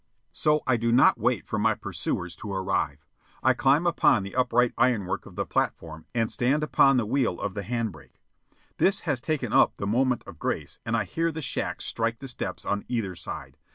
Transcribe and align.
So 0.33 0.63
I 0.65 0.77
do 0.77 0.91
not 0.91 1.19
wait 1.19 1.45
for 1.45 1.59
my 1.59 1.75
pursuers 1.75 2.35
to 2.37 2.51
arrive. 2.51 3.05
I 3.43 3.53
climb 3.53 3.85
upon 3.85 4.23
the 4.23 4.33
upright 4.35 4.73
ironwork 4.75 5.27
of 5.27 5.35
the 5.35 5.45
platform 5.45 6.07
and 6.15 6.31
stand 6.31 6.63
upon 6.63 6.97
the 6.97 7.05
wheel 7.05 7.39
of 7.39 7.53
the 7.53 7.61
hand 7.61 7.91
brake. 7.91 8.19
This 8.77 9.01
has 9.01 9.21
taken 9.21 9.53
up 9.53 9.75
the 9.75 9.85
moment 9.85 10.23
of 10.25 10.39
grace 10.39 10.79
and 10.87 10.97
I 10.97 11.03
hear 11.03 11.31
the 11.31 11.43
shacks 11.43 11.85
strike 11.85 12.17
the 12.17 12.27
steps 12.27 12.65
on 12.65 12.83
either 12.87 13.15
side. 13.15 13.57